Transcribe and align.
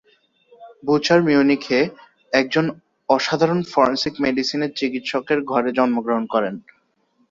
Butcher 0.85 1.19
মিউনিখে 1.23 1.79
একজন 2.33 2.65
অসাধারণ 3.09 3.59
ফরেনসিক 3.71 4.13
মেডিসিনের 4.23 4.71
চিকিৎসকের 4.79 5.39
ঘরে 5.43 5.69
জন্মগ্রহণ 5.77 6.23
করেন। 6.33 6.55